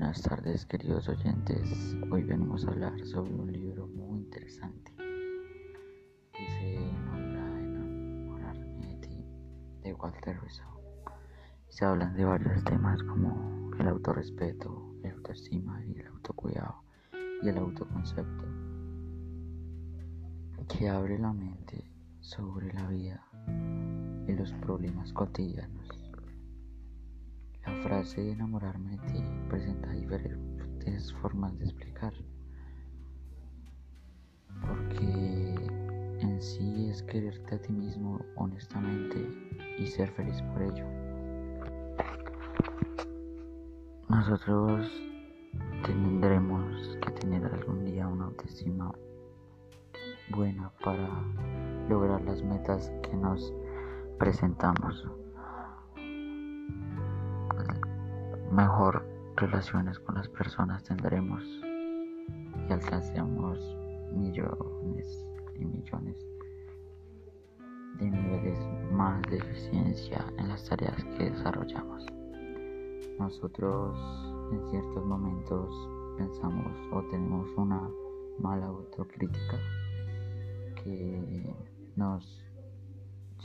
[0.00, 4.92] tardes queridos oyentes, hoy venimos a hablar sobre un libro muy interesante
[6.32, 8.98] que se nombra Enamorarme
[9.82, 10.64] de Walter Rizzo.
[11.68, 16.82] Se hablan de varios temas como el autorrespeto, la autoestima y el autocuidado
[17.42, 18.44] y el autoconcepto
[20.66, 21.84] que abre la mente
[22.20, 23.22] sobre la vida
[24.26, 26.09] y los problemas cotidianos.
[27.66, 32.12] La frase enamorarme de ti presenta diferentes formas de explicar.
[34.60, 35.54] Porque
[36.20, 39.26] en sí es quererte a ti mismo honestamente
[39.78, 40.86] y ser feliz por ello.
[44.08, 44.90] Nosotros
[45.84, 48.92] tendremos que tener algún día una autoestima
[50.30, 51.08] buena para
[51.88, 53.52] lograr las metas que nos
[54.18, 55.19] presentamos.
[58.50, 59.06] Mejor
[59.36, 61.44] relaciones con las personas tendremos
[62.68, 63.60] y alcancemos
[64.12, 66.16] millones y millones
[68.00, 68.58] de niveles
[68.90, 72.04] más de eficiencia en las tareas que desarrollamos.
[73.20, 73.96] Nosotros
[74.50, 75.72] en ciertos momentos
[76.18, 77.88] pensamos o tenemos una
[78.40, 79.58] mala autocrítica
[80.82, 81.54] que
[81.94, 82.42] nos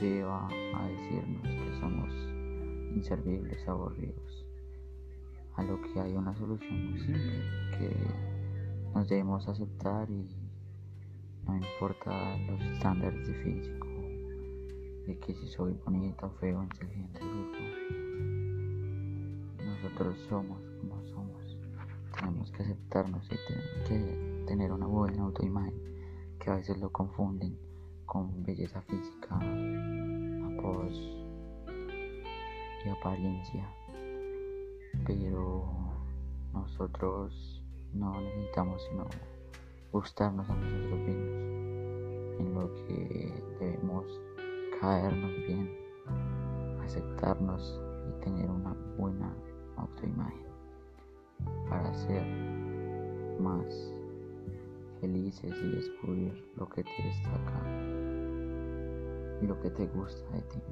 [0.00, 2.12] lleva a decirnos que somos
[2.96, 4.46] inservibles, aburridos.
[5.56, 7.42] A lo que hay una solución muy simple,
[7.78, 7.96] que
[8.94, 10.28] nos debemos aceptar y
[11.46, 13.86] no importa los estándares de físico,
[15.06, 17.58] de que si soy bonito, feo, inteligente, bruto.
[19.64, 21.56] Nosotros somos como somos.
[22.18, 25.74] Tenemos que aceptarnos y tenemos que tener una buena autoimagen,
[26.38, 27.56] que a veces lo confunden
[28.04, 29.38] con belleza física,
[30.60, 30.92] pos
[32.84, 33.68] y apariencia.
[35.04, 35.64] Pero
[36.52, 37.62] nosotros
[37.92, 39.06] no necesitamos sino
[39.92, 44.04] gustarnos a nosotros mismos, en lo que debemos
[44.80, 45.70] caernos bien,
[46.82, 49.34] aceptarnos y tener una buena
[49.76, 50.46] autoimagen
[51.68, 52.24] para ser
[53.40, 53.92] más
[55.00, 57.62] felices y descubrir lo que te destaca
[59.42, 60.62] y lo que te gusta de ti.